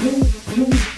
[0.00, 0.20] Boom,
[0.54, 0.97] boom.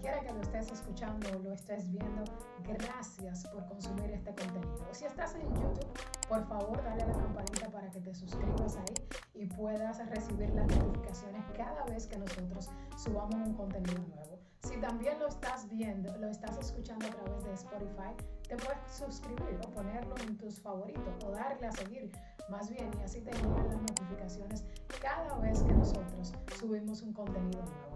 [0.00, 2.24] Quiera que lo estés escuchando o lo estés viendo,
[2.64, 4.88] gracias por consumir este contenido.
[4.90, 5.86] Si estás en YouTube,
[6.28, 8.94] por favor dale la campanita para que te suscribas ahí
[9.34, 14.38] y puedas recibir las notificaciones cada vez que nosotros subamos un contenido nuevo.
[14.62, 18.14] Si también lo estás viendo, lo estás escuchando a través de Spotify,
[18.48, 22.10] te puedes suscribir o ponerlo en tus favoritos o darle a seguir
[22.48, 24.64] más bien y así te llegan las notificaciones
[25.00, 27.91] cada vez que nosotros subimos un contenido nuevo.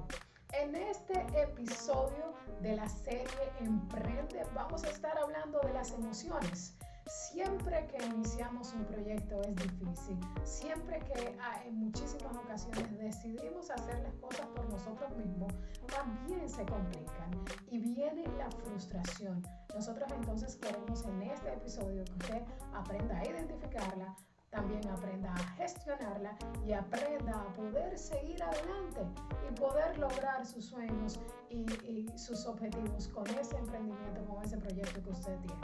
[0.59, 3.27] En este episodio de la serie
[3.61, 6.75] Emprende vamos a estar hablando de las emociones.
[7.07, 14.15] Siempre que iniciamos un proyecto es difícil, siempre que en muchísimas ocasiones decidimos hacer las
[14.15, 15.53] cosas por nosotros mismos,
[15.95, 17.31] también se complican
[17.71, 19.43] y viene la frustración.
[19.75, 24.17] Nosotros entonces queremos en este episodio que usted aprenda a identificarla,
[24.57, 26.35] también aprenda a gestionarla
[26.67, 29.03] y aprenda a poder seguir adelante
[29.47, 35.11] y poder lograr sus sueños y, sus objetivos con ese emprendimiento, con ese proyecto que
[35.11, 35.61] usted tiene.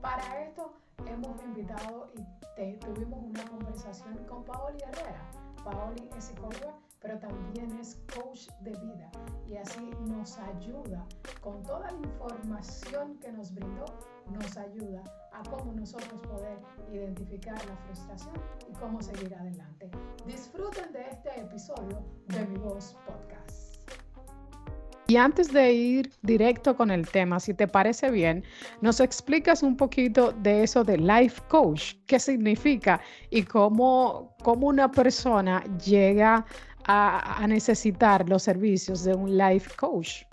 [0.00, 0.74] Para esto
[1.06, 5.30] hemos invitado y tuvimos una conversación con Paoli Herrera.
[5.62, 9.10] Paoli es psicóloga, pero también es coach de vida
[9.48, 11.06] y así nos ayuda
[11.40, 13.84] con toda la información que nos brindó,
[14.32, 16.58] nos ayuda a cómo nosotros poder
[16.92, 18.34] identificar la frustración
[18.70, 19.90] y cómo seguir adelante.
[20.26, 23.74] Disfruten de este episodio de Mi Voz Podcast.
[25.06, 28.42] Y antes de ir directo con el tema, si te parece bien,
[28.80, 34.90] nos explicas un poquito de eso de life coach, qué significa y cómo, cómo una
[34.90, 36.46] persona llega
[36.86, 40.24] a, necesitar los servicios de un life coach.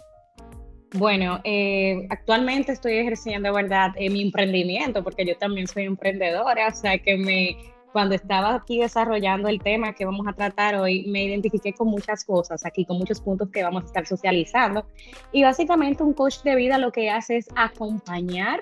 [0.93, 6.75] Bueno, eh, actualmente estoy ejerciendo, ¿verdad?, eh, mi emprendimiento, porque yo también soy emprendedora, o
[6.75, 7.55] sea que me,
[7.93, 12.25] cuando estaba aquí desarrollando el tema que vamos a tratar hoy, me identifiqué con muchas
[12.25, 14.85] cosas aquí, con muchos puntos que vamos a estar socializando.
[15.31, 18.59] Y básicamente un coach de vida lo que hace es acompañar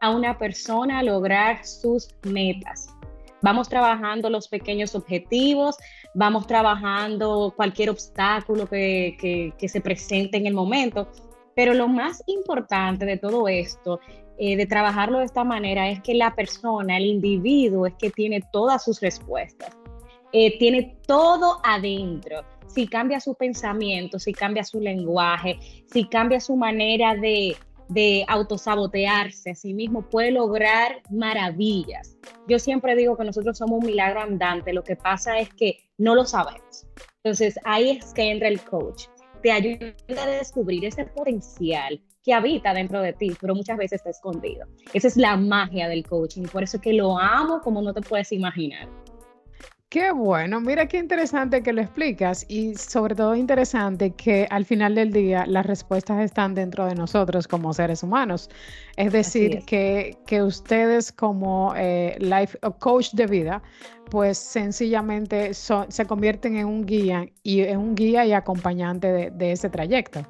[0.00, 2.88] a una persona a lograr sus metas.
[3.42, 5.76] Vamos trabajando los pequeños objetivos,
[6.14, 11.08] vamos trabajando cualquier obstáculo que, que se presente en el momento
[11.54, 14.00] pero lo más importante de todo esto,
[14.38, 18.40] eh, de trabajarlo de esta manera, es que la persona, el individuo, es que tiene
[18.52, 19.76] todas sus respuestas,
[20.32, 22.44] eh, tiene todo adentro.
[22.66, 25.58] Si cambia su pensamiento, si cambia su lenguaje,
[25.92, 27.56] si cambia su manera de,
[27.88, 32.16] de autosabotearse a sí mismo, puede lograr maravillas.
[32.48, 36.14] Yo siempre digo que nosotros somos un milagro andante, lo que pasa es que no
[36.14, 36.86] lo sabemos.
[37.22, 39.06] Entonces ahí es que entra el coach
[39.42, 44.10] te ayuda a descubrir ese potencial que habita dentro de ti, pero muchas veces está
[44.10, 44.66] escondido.
[44.92, 48.02] Esa es la magia del coaching, por eso es que lo amo como no te
[48.02, 48.88] puedes imaginar.
[49.90, 54.94] Qué bueno, mira qué interesante que lo explicas y sobre todo interesante que al final
[54.94, 58.48] del día las respuestas están dentro de nosotros como seres humanos.
[58.96, 63.64] Es decir, Que, que, ustedes como eh, life coach de vida,
[64.12, 69.50] pues sencillamente se convierten en un guía y en un guía y acompañante de, de
[69.50, 70.20] ese trayecto.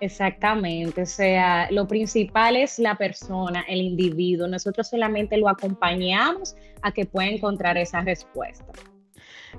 [0.00, 4.48] Exactamente, o sea, lo principal es la persona, el individuo.
[4.48, 8.72] Nosotros solamente lo acompañamos a que pueda encontrar esa respuesta.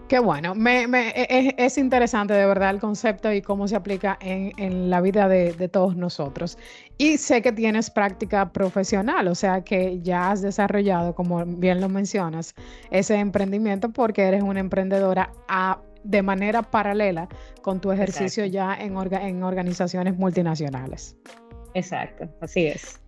[0.08, 4.18] Qué bueno, me, e, e, es, interesante de verdad el concepto y cómo se aplica
[4.22, 6.58] en, la vida de, todos nosotros.
[6.98, 11.90] Y sé que tienes práctica profesional, o sea que ya has desarrollado, como bien lo
[11.90, 12.54] mencionas,
[12.92, 15.32] ese emprendimiento porque eres una emprendedora
[16.04, 17.28] de manera paralela
[17.64, 21.16] con tu ejercicio ya en, en organizaciones multinacionales.
[21.74, 23.02] Exacto, así es.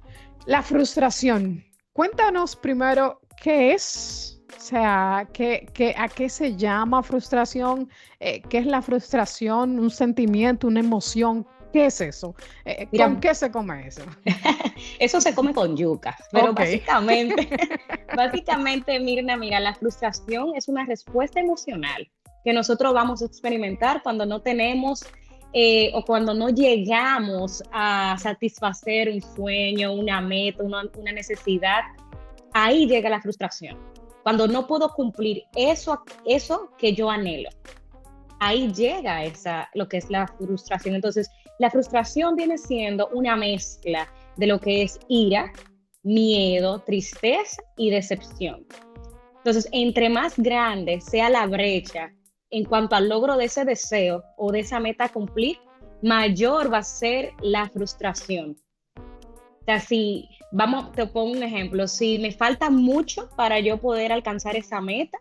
[0.47, 1.63] La frustración.
[1.93, 7.89] Cuéntanos primero qué es o sea, ¿qué, a qué se llama frustración?
[8.19, 9.79] Eh, ¿Qué es la frustración?
[9.79, 11.45] ¿Un sentimiento, una emoción?
[11.71, 12.35] ¿Qué es eso?
[12.65, 14.01] Eh, ¿Con qué se come eso?
[14.99, 17.47] eso se come con yuca, pero básicamente,
[18.15, 22.09] básicamente, Mirna, mira, la frustración es una respuesta emocional
[22.43, 25.05] que nosotros vamos a experimentar cuando no tenemos
[25.53, 31.81] eh, o cuando no llegamos a satisfacer un sueño, una meta, una, una necesidad
[32.53, 33.77] ahí llega la frustración.
[34.27, 37.47] Cuando no puedo cumplir eso, eso que yo anhelo,
[38.41, 40.95] ahí llega esa, lo que es la frustración.
[40.95, 41.29] Entonces,
[41.59, 45.53] la frustración viene siendo una mezcla de lo que es ira,
[46.03, 48.67] miedo, tristeza y decepción.
[49.37, 52.11] Entonces, entre más grande sea la brecha
[52.49, 55.55] en cuanto al logro de ese deseo o de esa meta a cumplir,
[56.01, 58.57] mayor va a ser la frustración.
[59.67, 64.55] Sea, si, vamos, te pongo un ejemplo, si me falta mucho para yo poder alcanzar
[64.55, 65.19] esa meta,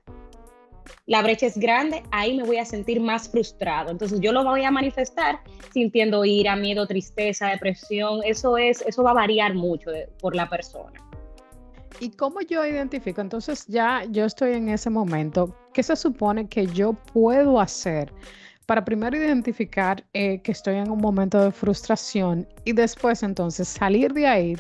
[1.07, 3.91] la brecha es grande, ahí me voy a sentir más frustrado.
[3.91, 5.41] Entonces yo lo voy a manifestar
[5.73, 8.21] sintiendo ira, miedo, tristeza, depresión.
[8.25, 9.91] Eso es, eso va a variar mucho
[10.21, 11.05] por la persona.
[11.99, 13.21] ¿Y cómo yo identifico?
[13.21, 15.57] Entonces ya yo estoy en ese momento.
[15.73, 18.13] ¿Qué se supone que yo puedo hacer
[18.67, 24.13] para primero identificar eh, que estoy en un momento de frustración y después entonces salir
[24.13, 24.57] de ahí,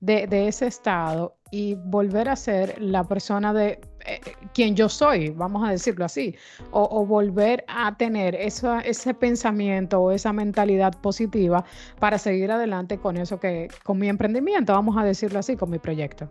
[0.00, 4.20] de, ese estado y volver a ser la persona de eh,
[4.54, 6.34] quien yo soy, vamos a decirlo así,
[6.70, 11.62] o, volver a tener ese pensamiento o esa mentalidad positiva
[11.98, 15.78] para seguir adelante con eso que, con mi emprendimiento, vamos a decirlo así, con mi
[15.78, 16.30] proyecto.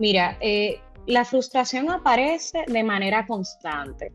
[0.00, 4.12] Mira, eh, la frustración aparece de manera constante.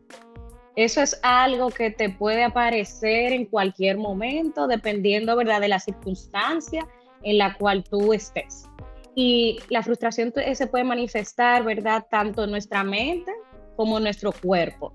[0.76, 6.88] Eso es algo que te puede aparecer en cualquier momento, dependiendo, ¿verdad?, de la circunstancia
[7.24, 8.66] en la cual tú estés.
[9.14, 13.32] Y la frustración se puede manifestar, ¿verdad?, tanto en nuestra mente
[13.76, 14.94] como en nuestro cuerpo.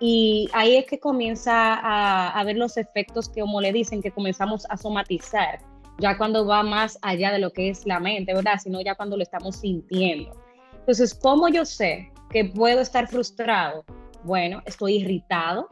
[0.00, 4.10] Y ahí es que comienza a, a ver los efectos que, como le dicen, que
[4.10, 5.58] comenzamos a somatizar,
[5.98, 9.16] ya cuando va más allá de lo que es la mente, ¿verdad?, sino ya cuando
[9.16, 10.34] lo estamos sintiendo.
[10.72, 13.84] Entonces, ¿cómo yo sé que puedo estar frustrado?
[14.28, 15.70] Bueno, estoy irritado,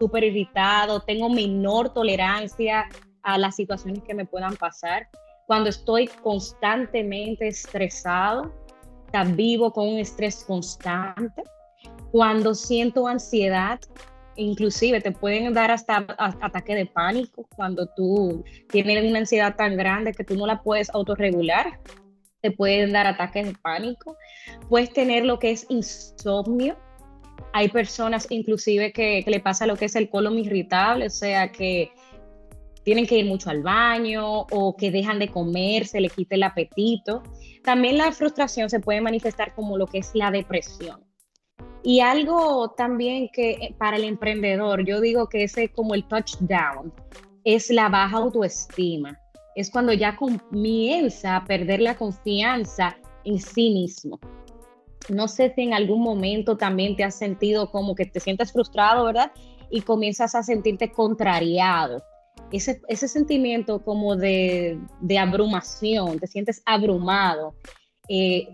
[0.00, 2.88] súper irritado, tengo menor tolerancia
[3.22, 5.06] a las situaciones que me puedan pasar.
[5.46, 8.52] Cuando estoy constantemente estresado,
[9.06, 11.44] está vivo con un estrés constante.
[12.10, 13.78] Cuando siento ansiedad,
[14.34, 20.12] inclusive te pueden dar hasta ataque de pánico cuando tú tienes una ansiedad tan grande
[20.14, 21.78] que tú no la puedes autorregular.
[22.40, 24.16] Te pueden dar ataques de pánico.
[24.68, 26.76] Puedes tener lo que es insomnio,
[27.52, 31.90] hay personas inclusive que, le pasa lo que es el colon irritable, o sea que
[32.84, 36.42] tienen que ir mucho al baño o que dejan de comer, se le quita el
[36.42, 37.22] apetito.
[37.62, 41.04] También la frustración se puede manifestar como lo que es la depresión.
[41.82, 46.92] Y algo también que eh, para el emprendedor, yo digo que ese como el touchdown,
[47.44, 49.18] es la baja autoestima.
[49.54, 54.18] Es cuando ya comienza a perder la confianza en sí mismo.
[55.08, 59.04] No sé si en algún momento también te has sentido como que te sientes frustrado,
[59.04, 59.32] ¿verdad?
[59.70, 62.02] Y comienzas a sentirte contrariado.
[62.52, 67.54] Ese, ese sentimiento como de, de, abrumación, te sientes abrumado.
[68.08, 68.48] Eh,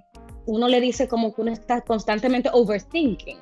[0.46, 3.38] uno le dice como que uno está constantemente overthinking,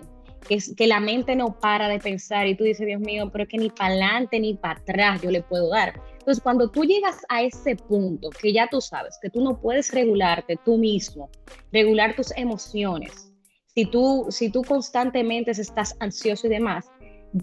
[0.46, 3.44] que, es, que la mente no para de pensar y tú dices, Dios mío, pero
[3.44, 6.00] es que ni para adelante ni para atrás yo le puedo dar.
[6.22, 9.90] Entonces, cuando tú llegas a ese punto que ya tú sabes que tú no puedes
[9.92, 11.28] regularte tú mismo,
[11.72, 13.32] regular tus emociones,
[13.74, 16.86] si tú, si tú constantemente estás ansioso y demás,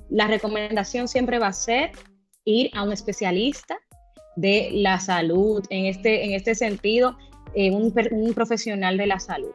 [0.10, 1.92] la recomendación siempre va a ser
[2.46, 3.78] ir a un especialista
[4.38, 7.18] de la salud, en este, en este sentido,
[7.56, 9.52] eh, un, un profesional de la salud,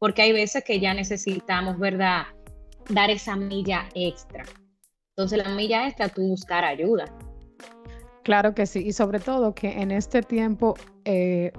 [0.00, 2.24] porque hay veces que ya necesitamos, ¿verdad?,
[2.88, 4.44] dar esa milla extra.
[5.10, 7.06] Entonces, la milla extra, tú buscar ayuda.
[8.26, 11.52] Claro que sí, y sobre todo que en este tiempo, eh,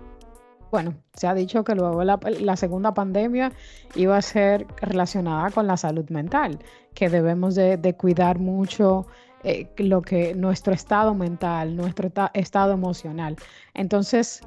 [0.70, 3.54] bueno, se ha dicho que luego la, segunda pandemia
[3.96, 6.60] iba a ser relacionada con la salud mental,
[6.94, 9.08] que debemos de, cuidar mucho
[9.46, 13.38] eh, lo que nuestro estado mental, nuestro estado emocional.
[13.74, 14.42] Entonces,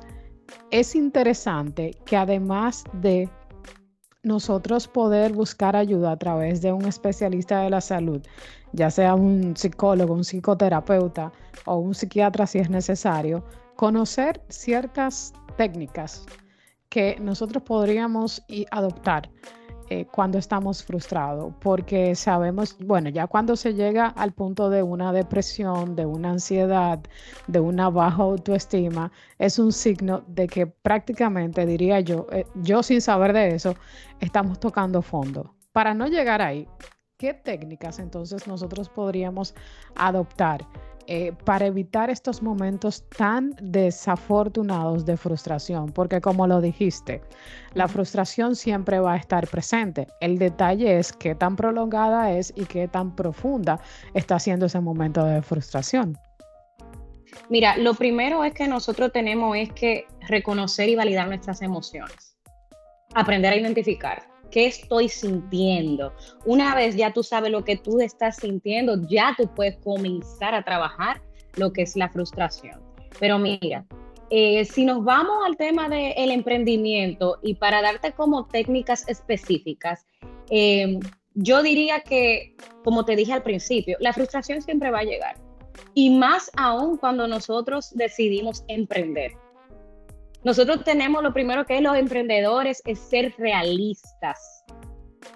[0.70, 3.30] es interesante que además de
[4.22, 8.20] nosotros poder buscar ayuda a través de un especialista de la salud,
[8.72, 11.32] ya sea un psicólogo, un psicoterapeuta
[11.64, 13.44] o un psiquiatra si es necesario,
[13.76, 16.26] conocer ciertas técnicas
[16.88, 19.30] que nosotros podríamos adoptar
[19.92, 25.12] eh, cuando estamos frustrados, porque sabemos, bueno, ya cuando se llega al punto de una
[25.12, 27.00] depresión, de una ansiedad,
[27.48, 33.00] de una baja autoestima, es un signo de que prácticamente, diría yo, eh, yo sin
[33.00, 33.74] saber de eso,
[34.20, 35.56] estamos tocando fondo.
[35.72, 36.68] Para no llegar ahí,
[37.16, 39.56] ¿qué técnicas entonces nosotros podríamos
[39.96, 40.68] adoptar?
[41.06, 47.20] Eh, para evitar estos momentos tan desafortunados de frustración, porque como lo dijiste,
[47.74, 50.06] la frustración siempre va a estar presente.
[50.20, 53.80] El detalle es qué tan prolongada es y qué tan profunda
[54.14, 56.16] está siendo ese momento de frustración.
[57.48, 62.36] Mira, lo primero es que nosotros tenemos es que reconocer y validar nuestras emociones.
[63.12, 66.12] aprender a identificar qué estoy sintiendo.
[66.44, 70.62] Una vez ya tú sabes lo que tú estás sintiendo, ya tú puedes comenzar a
[70.62, 71.22] trabajar
[71.56, 72.80] lo que es la frustración.
[73.18, 73.84] Pero mira,
[74.30, 80.06] eh, si nos vamos al tema del emprendimiento y para darte como técnicas específicas,
[80.50, 80.98] eh,
[81.34, 82.54] yo diría que,
[82.84, 85.36] como te dije al principio, la frustración siempre va a llegar.
[85.94, 89.32] Y más aún cuando nosotros decidimos emprender.
[90.42, 94.64] Nosotros tenemos lo primero que es los emprendedores, es ser realistas.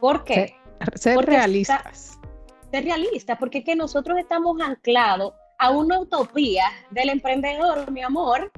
[0.01, 0.55] ¿Por qué?
[0.95, 2.19] Ser, realistas.
[2.71, 8.51] ser realistas, porque es que nosotros estamos anclados a una utopía del emprendedor, mi amor.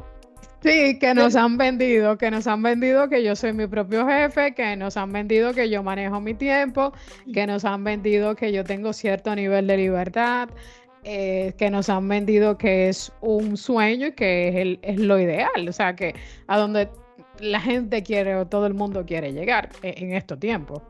[0.62, 4.54] Sí, que nos han vendido, que nos han vendido que yo soy mi propio jefe,
[4.54, 6.92] que nos han vendido que yo manejo mi tiempo,
[7.32, 10.48] que nos han vendido que yo tengo cierto nivel de libertad,
[11.08, 15.20] eh, que nos han vendido que es un sueño y que es, el, es, lo
[15.20, 16.16] ideal, o sea, que
[16.48, 16.88] a donde
[17.38, 20.82] la gente quiere o todo el mundo quiere llegar en, estos tiempos.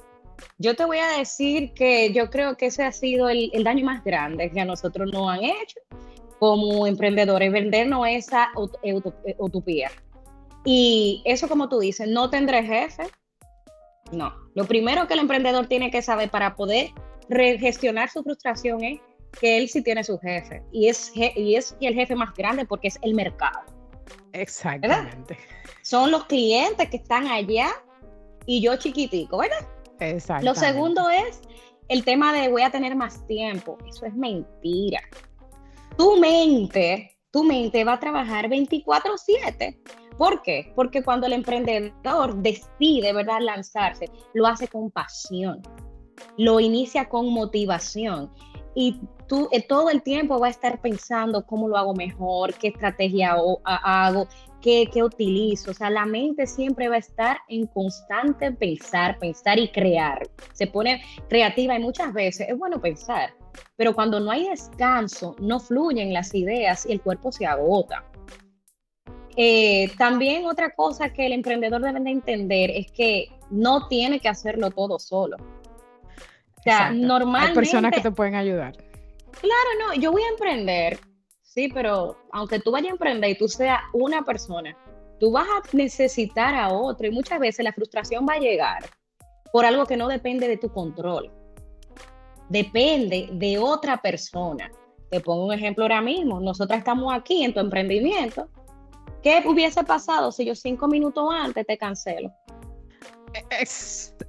[0.57, 3.85] Yo te voy a decir que yo creo que ese ha sido el, el daño
[3.85, 5.81] más grande que a nosotros nos han hecho
[6.39, 8.49] como emprendedores, vendernos esa
[9.39, 9.91] utopía.
[10.65, 13.03] Y eso, como tú dices, no tendré jefe.
[14.13, 14.33] No.
[14.55, 16.89] Lo primero que el emprendedor tiene que saber para poder
[17.29, 19.01] gestionar su frustración es
[19.41, 22.89] que él sí tiene su jefe y es, y es el jefe más grande porque
[22.89, 23.61] es el mercado.
[24.33, 25.37] Exactamente.
[25.83, 27.71] Son los clientes que están allá
[28.47, 29.67] y yo chiquitico, ¿verdad?
[30.01, 30.45] Exacto.
[30.45, 31.41] Lo segundo es
[31.89, 33.79] el tema de voy a tener más tiempo.
[33.89, 35.01] Eso es mentira.
[35.97, 39.79] Tu mente, tu mente va a trabajar 24/7.
[40.19, 40.73] ¿Por qué?
[40.75, 45.61] Porque cuando el emprendedor decide, ¿verdad?, lanzarse, lo hace con pasión,
[46.39, 48.33] lo inicia con motivación
[48.77, 52.69] y tú eh, todo el tiempo vas a estar pensando cómo lo hago mejor, qué
[52.69, 54.29] estrategia hago,
[54.61, 55.71] qué, qué, utilizo.
[55.71, 60.29] O sea, la mente siempre va a estar en constante pensar, pensar y crear.
[60.53, 63.35] Se pone creativa y muchas veces es bueno pensar,
[63.77, 68.05] pero cuando no hay descanso, no fluyen las ideas y el cuerpo se agota.
[69.39, 74.29] Eh, también otra cosa que el emprendedor debe de entender es que no tiene que
[74.29, 75.39] hacerlo todo solo
[76.71, 77.49] sea, normalmente...
[77.49, 78.73] Hay personas que te pueden ayudar.
[79.41, 80.99] Claro, no, yo voy a emprender,
[81.43, 84.77] sí, pero aunque tú vayas a emprender y tú seas una persona,
[85.21, 88.85] tú vas a necesitar a otro y muchas veces la frustración va a llegar
[89.53, 91.31] por algo que no depende de tu control.
[92.49, 94.71] Depende de otra persona.
[95.11, 96.41] Te pongo un ejemplo ahora mismo.
[96.41, 98.49] Nosotras estamos aquí en tu emprendimiento.
[99.23, 102.33] ¿Qué hubiese pasado si yo cinco minutos antes te cancelo?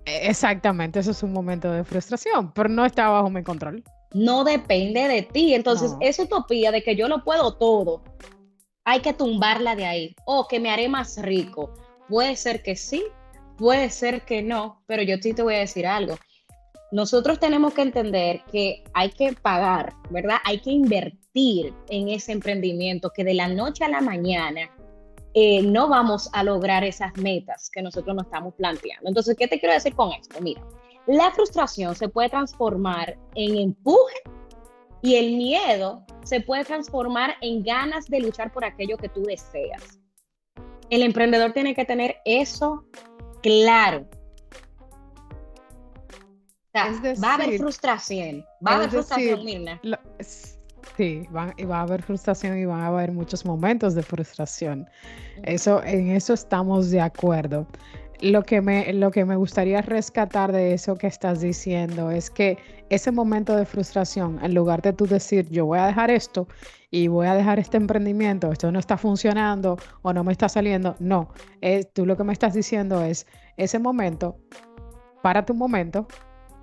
[0.06, 3.84] Exactamente, eso es un momento de frustración, pero no está bajo mi control.
[4.14, 5.54] No depende de ti.
[5.54, 8.04] Entonces, esa utopía de que yo lo puedo todo,
[8.86, 10.16] hay que tumbarla de ahí.
[10.26, 11.74] O que me haré más rico.
[12.08, 13.04] Puede ser que sí,
[13.58, 16.18] puede ser que no, pero yo sí te voy a decir algo.
[16.92, 20.38] Nosotros tenemos que entender que hay que pagar, ¿verdad?
[20.46, 24.72] Hay que invertir en ese emprendimiento que de la noche a la mañana
[25.40, 29.08] eh, no vamos a lograr esas metas que nosotros nos estamos planteando.
[29.08, 30.42] Entonces, ¿qué te quiero decir con esto?
[30.42, 30.64] Mira,
[31.06, 34.16] la frustración se puede transformar en empuje
[35.04, 40.00] y el miedo se puede transformar en ganas de luchar por aquello que tú deseas.
[40.90, 42.84] El emprendedor tiene que tener eso
[43.44, 44.10] claro.
[46.74, 49.80] va a haber frustración, va a haber frustración, Mirna.
[50.96, 54.88] Sí, va, a haber frustración y van a haber muchos momentos de frustración.
[55.44, 57.68] Eso, en eso estamos de acuerdo.
[58.20, 62.58] Lo que, me, lo que me gustaría rescatar de eso que estás diciendo es que
[62.90, 66.48] ese momento de frustración, en lugar de tú decir, yo voy a dejar esto
[66.90, 70.96] y voy a dejar este emprendimiento, esto no está funcionando o no me está saliendo,
[71.00, 71.30] no,
[71.62, 74.40] es, tú lo que me estás diciendo es, ese momento,
[75.22, 76.08] para tu momento,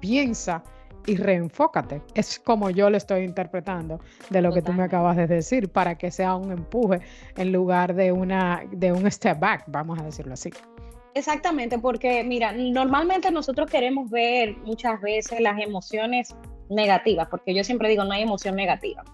[0.00, 0.64] piensa
[1.07, 2.03] y reenfócate.
[2.15, 5.97] Es como yo lo estoy interpretando de lo que tú me acabas de decir, para
[5.97, 7.01] que sea un empuje
[7.37, 10.51] en lugar de, una, de un step back, vamos a decirlo así.
[11.15, 16.35] Exactamente, porque mira, normalmente nosotros queremos ver muchas veces las emociones
[16.69, 19.05] negativas, porque yo siempre digo, no hay emoción negativa.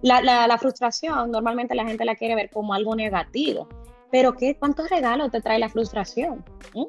[0.00, 3.68] La, la, frustración, normalmente la gente la quiere ver como algo negativo,
[4.10, 6.44] pero ¿qué, ¿cuántos regalos te trae la frustración?
[6.74, 6.84] ¿Mm?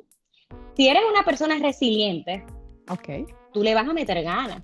[0.75, 2.45] Si eres una persona resiliente,
[2.89, 4.61] okay tú le vas a meter ganas.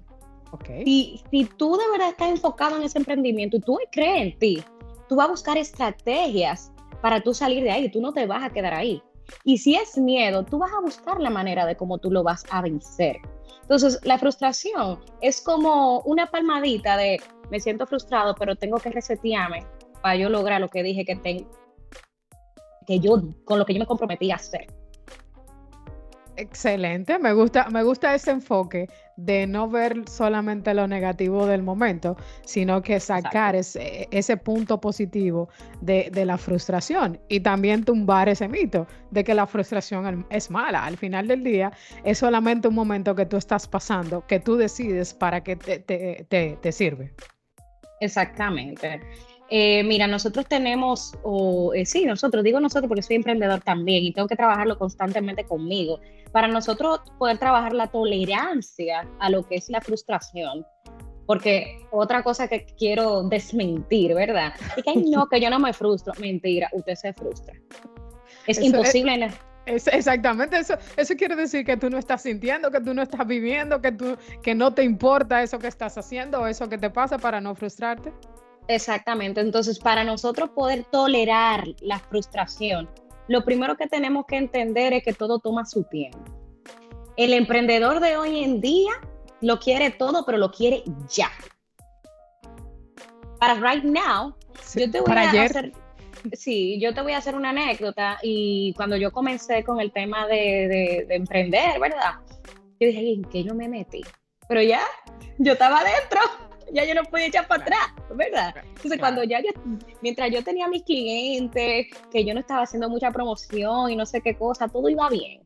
[0.51, 0.83] Okay.
[0.83, 4.63] Si, si tú de verdad estás enfocado en ese emprendimiento y tú crees en ti,
[5.07, 8.49] tú vas a buscar estrategias para tú salir de ahí, tú no te vas a
[8.49, 9.01] quedar ahí.
[9.45, 12.43] Y si es miedo, tú vas a buscar la manera de cómo tú lo vas
[12.49, 13.15] a vencer.
[13.61, 19.65] Entonces, la frustración es como una palmadita de me siento frustrado, pero tengo que resetearme
[20.01, 21.49] para yo lograr lo que dije que tengo,
[22.85, 24.67] que yo, con lo que yo me comprometí a hacer.
[26.37, 32.15] Excelente, me gusta, me gusta ese enfoque de no ver solamente lo negativo del momento,
[32.45, 35.49] sino que sacar ese, ese, punto positivo
[35.81, 40.85] de, de, la frustración y también tumbar ese mito de que la frustración es mala.
[40.85, 41.71] Al final del día
[42.05, 46.25] es solamente un momento que tú estás pasando, que tú decides para qué te, te,
[46.29, 47.13] te, te sirve.
[47.99, 49.01] Exactamente.
[49.53, 54.13] Eh, mira, nosotros tenemos, o eh, sí, nosotros, digo nosotros porque soy emprendedor también y
[54.13, 55.99] tengo que trabajarlo constantemente conmigo.
[56.31, 60.65] Para nosotros poder trabajar la tolerancia a lo que es la frustración,
[61.25, 64.53] porque otra cosa que quiero desmentir, ¿verdad?
[64.77, 66.13] Es que no, que yo no me frustro.
[66.21, 67.53] Mentira, usted se frustra.
[68.47, 69.31] Es imposible.
[69.65, 73.27] Es, exactamente, eso, eso quiere decir que tú no estás sintiendo, que tú no estás
[73.27, 76.89] viviendo, que, tú, que no te importa eso que estás haciendo o eso que te
[76.89, 78.13] pasa para no frustrarte.
[78.67, 82.89] Exactamente, entonces para nosotros poder tolerar la frustración,
[83.27, 86.19] lo primero que tenemos que entender es que todo toma su tiempo.
[87.17, 88.91] El emprendedor de hoy en día
[89.41, 91.29] lo quiere todo, pero lo quiere ya.
[93.39, 94.35] Para right now,
[94.75, 95.73] yo te voy a hacer,
[96.33, 100.27] sí, yo te voy a hacer una anécdota y cuando yo comencé con el tema
[100.27, 102.15] de, de emprender, ¿verdad?
[102.79, 104.01] Yo dije, ¿en qué yo me metí?
[104.47, 104.81] Pero ya,
[105.37, 106.19] yo estaba adentro
[106.73, 108.53] ya yo no podía echar para atrás, ¿verdad?
[108.63, 109.49] Entonces, cuando ya yo,
[110.01, 114.21] mientras yo tenía mis clientes, que yo no estaba haciendo mucha promoción y no sé
[114.21, 115.41] qué cosa, todo iba bien.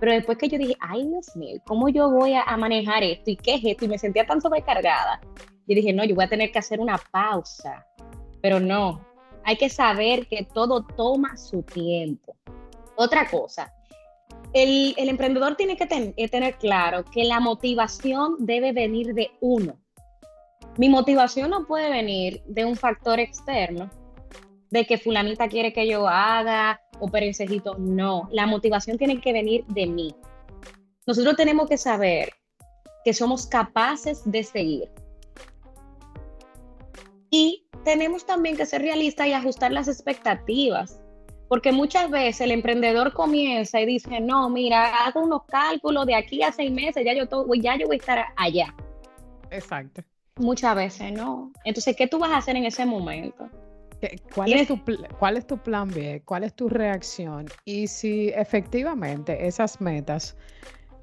[0.00, 3.30] Pero después que yo dije, ay Dios mío, ¿cómo yo voy a, manejar esto?
[3.30, 3.84] ¿Y qué es esto?
[3.84, 5.20] Y me sentía tan sobrecargada.
[5.66, 7.86] Yo dije, no, yo voy a tener que hacer una pausa.
[8.40, 9.04] Pero no,
[9.44, 12.36] hay que saber que todo toma su tiempo.
[12.96, 13.72] Otra cosa,
[14.52, 19.78] el, el emprendedor tiene que tener claro que la motivación debe venir de uno
[20.78, 23.90] mi motivación no puede venir de un factor externo,
[24.70, 27.76] de que fulanita quiere que yo haga o perencejito.
[27.78, 30.14] No, la motivación tiene que venir de mí.
[31.04, 32.30] Nosotros tenemos que saber
[33.04, 34.88] que somos capaces de seguir.
[37.30, 41.02] Y tenemos también que ser realistas y ajustar las expectativas.
[41.48, 46.42] Porque muchas veces el emprendedor comienza y dice, no, mira, hago unos cálculos de aquí
[46.42, 48.74] a seis meses, ya yo, todo, ya yo voy a estar allá.
[49.50, 50.02] Exacto.
[50.38, 51.52] Muchas veces no.
[51.64, 53.48] Entonces, ¿qué tú vas a hacer en ese momento?
[54.34, 54.80] ¿Cuál es, tu,
[55.18, 56.22] ¿Cuál es tu plan B?
[56.24, 57.46] ¿Cuál es tu reacción?
[57.64, 60.36] Y si efectivamente esas metas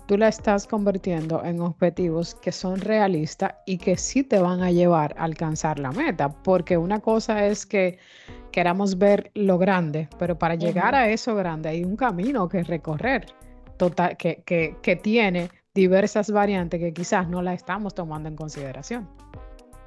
[0.06, 4.72] tú las estás convirtiendo en objetivos que son realistas y que sí te van a
[4.72, 7.98] llevar a alcanzar la meta, porque una cosa es que
[8.52, 13.26] queramos ver lo grande, pero para llegar a eso grande hay un camino que recorrer,
[13.78, 19.08] total, que, que, que tiene diversas variantes que quizás no la estamos tomando en consideración.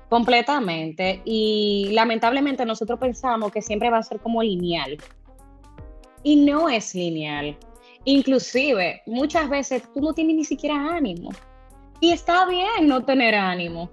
[0.09, 1.23] Completamente.
[1.25, 4.99] Y lamentablemente nosotros pensamos que siempre va a ser como lineal.
[6.23, 7.57] Y no es lineal.
[8.05, 11.31] Inclusive, muchas veces tú no tienes ni siquiera ánimo.
[12.01, 13.91] Y está bien no tener ánimo.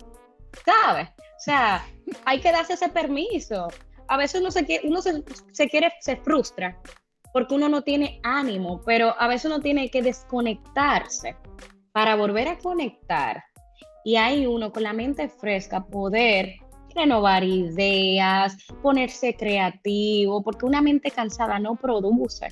[0.65, 1.09] ¿Sabes?
[1.09, 1.85] O sea,
[2.25, 3.67] hay que darse ese permiso.
[4.07, 6.79] A veces uno se, uno se, se quiere, se frustra
[7.33, 11.35] porque uno no tiene ánimo, pero a veces uno tiene que desconectarse
[11.95, 13.41] para volver a conectar
[14.03, 16.55] y hay uno con la mente fresca poder
[16.93, 22.49] renovar ideas, ponerse creativo, porque una mente cansada no produce.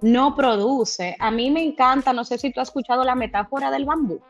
[0.00, 1.16] No produce.
[1.18, 4.20] A mí me encanta, no sé si tú has escuchado la metáfora del bambú.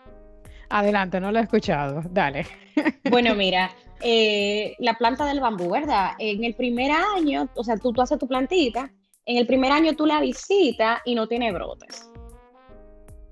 [0.71, 2.01] Adelante, no lo he escuchado.
[2.11, 2.47] Dale.
[3.11, 3.71] Bueno, mira,
[4.01, 6.13] eh, la planta del bambú, ¿verdad?
[6.19, 8.91] En el primer año, o sea, tú, tú haces tu plantita,
[9.27, 12.11] en el primer año tú la visitas y no tiene brotes.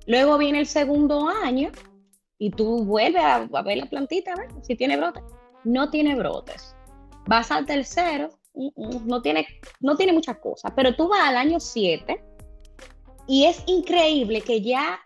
[0.06, 1.70] Luego viene el segundo año
[2.38, 5.22] y tú vuelves a, ver la plantita, a ver si tiene brotes.
[5.64, 6.74] No tiene brotes.
[7.26, 9.46] Vas al tercero, mm, mm, no tiene,
[9.80, 12.22] no tiene muchas cosas, pero tú vas al año 7
[13.28, 14.98] y es increíble que ya,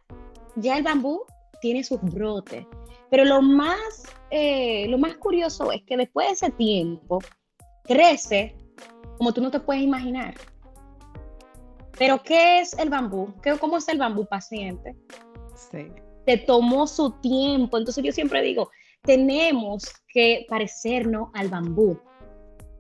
[0.57, 1.25] ya el bambú
[1.61, 2.67] tiene sus brotes.
[3.11, 7.19] Pero lo más, eh, lo más curioso es que después de ese tiempo
[7.85, 8.57] crece
[9.19, 10.35] como tú no te puedes imaginar.
[11.99, 13.33] Pero ¿qué es el bambú?
[13.43, 14.95] ¿Qué, ¿Cómo es el bambú paciente?
[15.55, 15.87] Sí.
[16.25, 17.79] Te tomó su tiempo.
[17.79, 18.71] Entonces yo siempre digo,
[19.03, 21.99] tenemos que parecernos al bambú.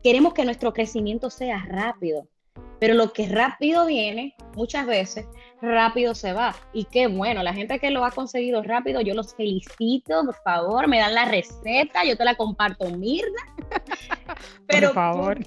[0.02, 2.28] Queremos que nuestro crecimiento sea rápido.
[2.78, 5.26] Pero lo que rápido viene, muchas veces,
[5.62, 6.54] rápido se va.
[6.72, 10.88] Y qué bueno, la gente que lo ha conseguido rápido, yo los felicito, por favor,
[10.88, 13.42] me dan la receta, yo te la comparto, Mirna.
[14.66, 15.38] Pero por favor.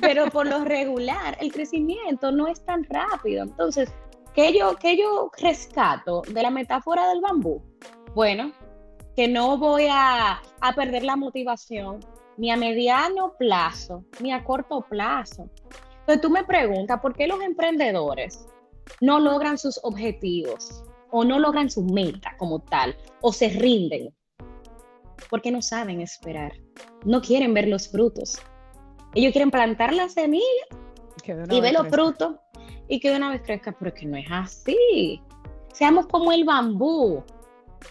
[0.00, 3.42] pero por lo regular, el crecimiento no es tan rápido.
[3.42, 3.92] Entonces,
[4.34, 7.62] ¿qué yo, qué yo rescato de la metáfora del bambú?
[8.14, 8.52] Bueno,
[9.16, 12.00] que no voy a, a perder la motivación
[12.36, 15.48] ni a mediano plazo, ni a corto plazo.
[16.10, 18.44] Entonces tú me preguntas, ¿por qué los emprendedores
[19.00, 24.12] no logran sus objetivos o no logran su meta como tal o se rinden
[25.28, 26.52] porque no saben esperar,
[27.04, 28.42] no quieren ver los frutos.
[29.14, 30.42] Ellos quieren plantar la semilla
[31.48, 32.34] y ver los frutos
[32.88, 35.22] y que de una vez crezca, pero que no es así.
[35.72, 37.22] Seamos como el bambú.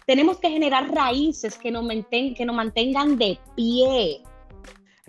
[0.06, 4.24] Tenemos que generar raíces que nos, que nos mantengan de pie.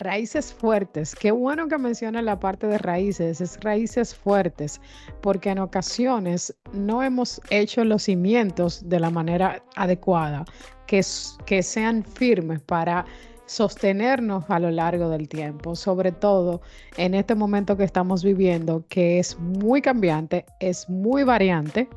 [0.00, 1.14] Raíces fuertes.
[1.14, 4.80] Qué bueno que menciona la parte de raíces, es raíces fuertes,
[5.20, 10.46] porque en ocasiones no hemos hecho los cimientos de la manera adecuada,
[10.86, 11.02] que,
[11.44, 13.04] que sean firmes para
[13.44, 16.62] sostenernos a lo largo del tiempo, sobre todo
[16.96, 21.90] en este momento que estamos viviendo, que es muy cambiante, es muy variante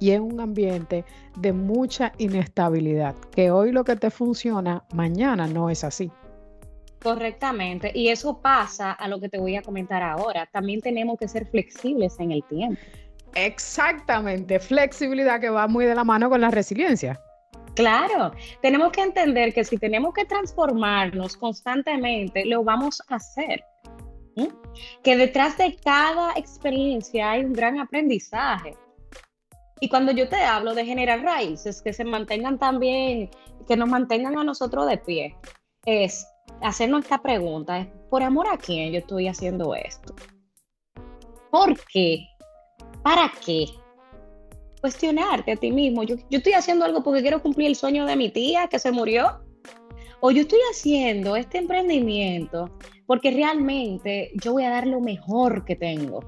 [0.00, 1.04] y es un ambiente
[1.38, 6.10] de mucha inestabilidad, que hoy lo que te funciona, mañana no es así.
[7.06, 10.44] Correctamente, y eso pasa a lo que te voy a comentar ahora.
[10.46, 12.80] También tenemos que ser flexibles en el tiempo.
[13.36, 17.20] Exactamente, flexibilidad que va muy de la mano con la resiliencia.
[17.76, 23.62] Claro, tenemos que entender que si tenemos que transformarnos constantemente, lo vamos a hacer.
[25.04, 28.74] Que detrás de cada experiencia hay un gran aprendizaje.
[29.78, 33.30] Y cuando yo te hablo de generar raíces que se mantengan también,
[33.68, 35.36] que nos mantengan a nosotros de pie,
[35.84, 36.26] es
[36.62, 40.14] hacernos esta pregunta, ¿por amor a quién yo estoy haciendo esto?
[41.50, 42.26] ¿Por qué?
[43.02, 43.66] ¿Para qué?
[44.86, 46.04] cuestionarte a ti mismo.
[46.04, 48.92] Yo, yo estoy haciendo algo porque quiero cumplir el sueño de mi tía que se
[48.92, 49.40] murió.
[50.20, 52.70] O yo estoy haciendo este emprendimiento
[53.06, 56.20] porque realmente yo voy a dar lo mejor que tengo.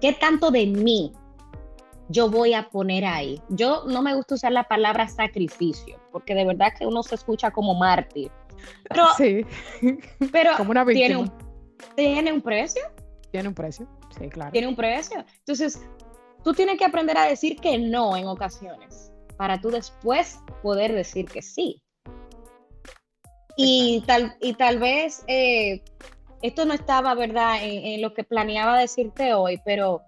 [0.00, 1.12] ¿Qué tanto de mí
[2.08, 3.40] yo voy a poner ahí?
[3.48, 7.50] Yo no me gusta usar la palabra sacrificio, porque de verdad que uno se escucha
[7.50, 8.30] como mártir.
[8.88, 9.44] Pero, sí.
[10.32, 11.32] pero como una tiene, un,
[11.94, 12.82] tiene un precio.
[13.30, 13.88] Tiene un precio,
[14.18, 14.52] sí, claro.
[14.52, 15.24] Tiene un precio.
[15.38, 15.80] Entonces,
[16.46, 21.24] Tú tienes que aprender a decir que no en ocasiones para tú después poder decir
[21.24, 21.82] que sí.
[23.56, 25.82] Y tal, y tal vez eh,
[26.42, 30.02] esto no estaba, ¿verdad?, en, lo que planeaba decirte hoy, pero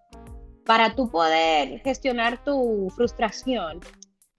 [0.64, 3.80] para tú poder gestionar tu frustración,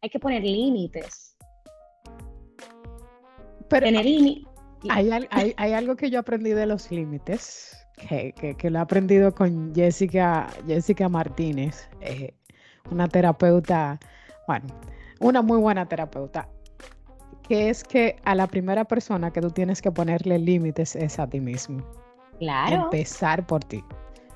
[0.02, 1.29] hay que poner límites.
[3.70, 4.06] Pero Tener.
[4.06, 4.46] Hay,
[5.32, 10.48] hay, hay, algo que yo aprendí de los límites que, lo he aprendido con Jessica,
[10.66, 12.34] Jessica Martínez, eh,
[12.92, 14.00] una terapeuta,
[14.48, 14.68] bueno,
[15.20, 16.48] una muy buena terapeuta,
[17.48, 21.28] que es que a la primera persona que tú tienes que ponerle límites es a
[21.28, 21.86] ti mismo.
[22.40, 22.84] Claro.
[22.86, 23.84] Empezar por ti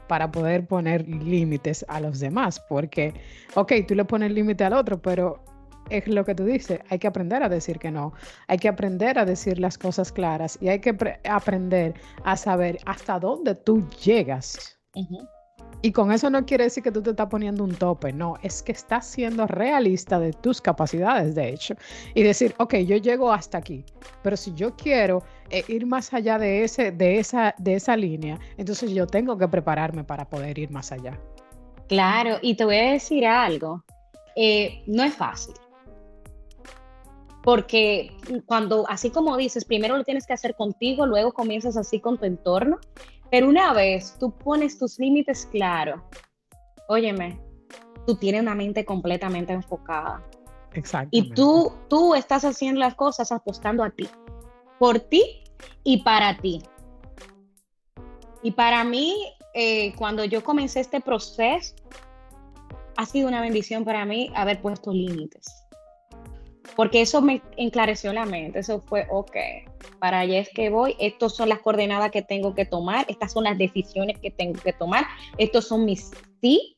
[0.07, 3.13] para poder poner límites a los demás, porque,
[3.55, 5.43] ok, tú le pones límite al otro, pero
[5.89, 8.13] es lo que tú dices, hay que aprender a decir que no,
[8.47, 10.95] hay que aprender a decir las cosas claras y hay que
[11.29, 11.93] aprender
[12.23, 14.79] a saber hasta dónde tú llegas.
[15.81, 18.63] Y con eso no quiere decir que tú te estás poniendo un tope, no, es
[18.63, 21.75] que estás siendo realista de tus capacidades, de hecho,
[22.13, 23.83] y decir, ok, yo llego hasta aquí,
[24.21, 28.39] pero si yo quiero eh, ir más allá de, ese, de, esa, de esa línea,
[28.57, 31.19] entonces yo tengo que prepararme para poder ir más allá.
[31.89, 33.83] Claro, y te voy a decir algo,
[34.37, 35.53] eh, no es fácil
[37.43, 42.17] porque cuando, así como dices, primero lo tienes que hacer contigo, luego comienzas así con
[42.17, 42.79] tu entorno,
[43.29, 46.01] pero una vez tú pones tus límites claros,
[46.87, 47.39] óyeme,
[48.07, 50.23] tú tienes una mente completamente enfocada.
[50.73, 51.09] Exacto.
[51.11, 54.07] Y tú, tú estás haciendo las cosas apostando a ti,
[54.79, 55.43] por ti
[55.83, 56.63] y para ti.
[58.41, 59.15] Y para mí,
[59.53, 61.75] eh, cuando yo comencé este proceso,
[62.95, 65.62] ha sido una bendición para mí haber puesto límites
[66.75, 69.35] porque eso me enclareció la mente, eso fue, ok,
[69.99, 73.43] para allá es que voy, estas son las coordenadas que tengo que tomar, estas son
[73.43, 75.05] las decisiones que tengo que tomar,
[75.37, 76.77] estos son mis sí,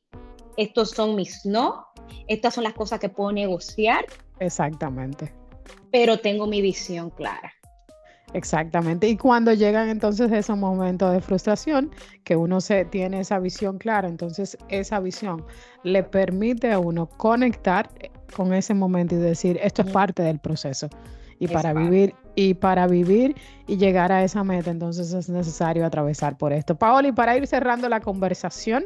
[0.58, 1.86] estos son mis no,
[2.28, 4.06] estas son las cosas que puedo negociar.
[4.40, 5.34] Exactamente.
[5.92, 7.54] Pero tengo mi visión clara.
[8.34, 9.08] Exactamente.
[9.08, 11.90] Y cuando llegan entonces esos momentos de frustración,
[12.26, 15.46] que uno se tiene esa visión clara, entonces esa visión
[15.84, 17.90] le permite a uno conectar
[18.36, 20.90] con ese momento y decir, esto es parte del proceso.
[21.38, 23.36] Y para vivir y para vivir
[23.68, 26.76] y llegar a esa meta, entonces es necesario atravesar por esto.
[26.76, 28.86] Paoli, para ir cerrando la conversación,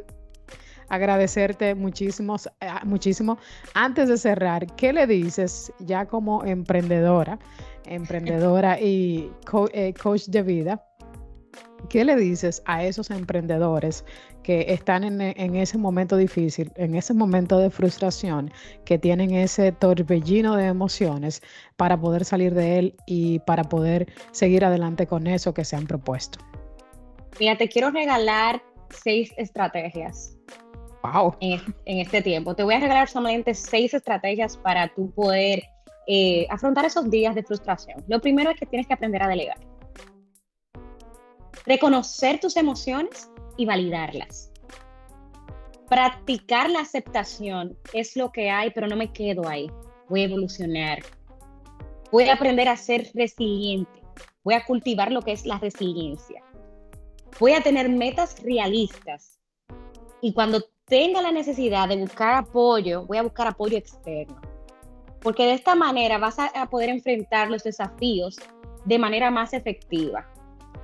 [0.89, 3.37] agradecerte muchísimo, eh, muchísimo.
[3.75, 7.37] Antes de cerrar, ¿qué le dices ya como emprendedora,
[7.85, 9.31] emprendedora y
[9.73, 10.88] eh, coach de vida?
[11.87, 14.03] ¿Qué le dices a esos emprendedores
[14.43, 18.51] que están en, ese momento difícil, en ese momento de frustración,
[18.85, 21.41] que tienen ese torbellino de emociones
[21.77, 25.87] para poder salir de él y para poder seguir adelante con eso que se han
[25.87, 26.39] propuesto?
[27.39, 30.35] Mira, te quiero regalar seis estrategias
[31.03, 31.35] wow.
[31.39, 32.55] en, este tiempo.
[32.55, 35.63] Te voy a regalar solamente seis estrategias para tú poder
[36.07, 38.03] eh, afrontar esos días de frustración.
[38.07, 39.57] Lo primero es que tienes que aprender a delegar.
[41.65, 44.51] Reconocer tus emociones y validarlas.
[45.89, 49.69] Practicar la aceptación es lo que hay, pero no me quedo ahí.
[50.07, 50.99] Voy a evolucionar.
[52.11, 54.03] Voy a aprender a ser resiliente.
[54.43, 56.43] Voy a cultivar lo que es la resiliencia.
[57.39, 59.39] Voy a tener metas realistas.
[60.21, 64.39] Y cuando tenga la necesidad de buscar apoyo, voy a buscar apoyo externo.
[65.21, 68.37] Porque de esta manera vas a, poder enfrentar los desafíos
[68.85, 70.27] de manera más efectiva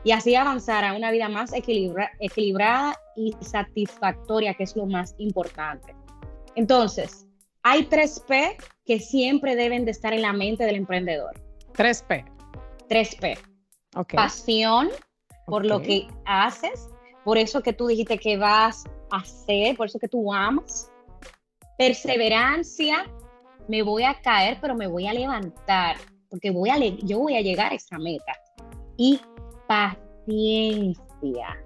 [0.05, 5.95] y así avanzar a una vida más equilibrada y satisfactoria, que es lo más importante.
[6.55, 7.27] Entonces,
[7.63, 11.33] hay tres P que siempre deben de estar en la mente del emprendedor.
[11.73, 12.23] Tres P.
[12.87, 13.35] Tres P.
[14.13, 14.89] Pasión
[15.47, 16.87] por lo que haces,
[17.23, 20.91] por eso que tú dijiste que vas a hacer, por eso que tú amas.
[21.79, 23.11] Perseverancia,
[23.67, 25.97] me voy a caer, pero me voy a levantar,
[26.29, 28.33] porque voy a yo voy a llegar a esa meta.
[28.97, 29.19] Y
[29.67, 31.58] paciencia,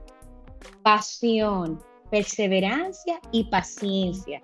[0.83, 4.41] pasión, perseverancia y paciencia.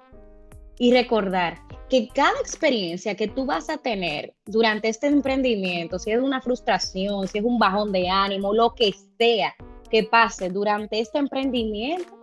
[0.77, 1.57] Y recordar
[1.89, 7.27] que cada experiencia que tú vas a tener durante este emprendimiento, si es una frustración,
[7.27, 9.55] si es un bajón de ánimo, lo que sea
[9.89, 12.19] que pase durante este emprendimiento,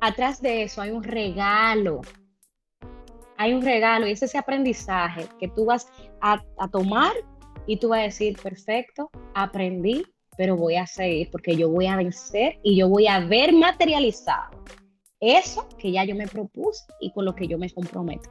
[0.00, 2.02] atrás de eso hay un regalo.
[3.38, 5.88] Hay un regalo y es ese aprendizaje que tú vas
[6.20, 7.12] a, a tomar
[7.66, 10.04] y tú vas a decir, perfecto, aprendí,
[10.36, 14.64] pero voy a seguir porque yo voy a vencer y yo voy a ver materializado
[15.20, 18.30] eso que ya yo me propuse y con lo que yo me comprometo.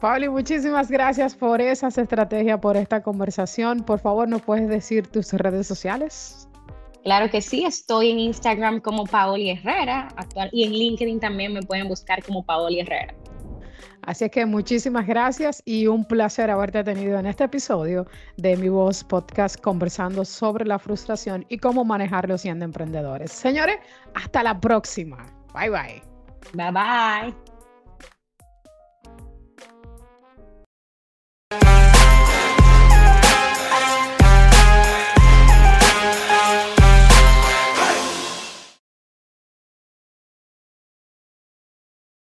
[0.00, 3.84] Pablo, muchísimas gracias por esas estrategias, por esta conversación.
[3.84, 6.48] Por favor, ¿nos puedes decir tus redes sociales?
[7.04, 11.62] Claro que sí, estoy en Instagram como Paoli Herrera actual, y en LinkedIn también me
[11.62, 13.14] pueden buscar como Paoli Herrera.
[14.02, 18.06] Así que muchísimas gracias y un placer haberte tenido en este episodio
[18.36, 23.32] de Mi Voz Podcast conversando sobre la frustración y cómo manejarlo siendo emprendedores.
[23.32, 23.76] Señores,
[24.14, 25.24] hasta la próxima.
[25.54, 26.02] Bye bye.
[26.52, 27.43] Bye bye.